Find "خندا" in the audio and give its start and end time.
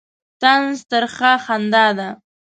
1.45-1.87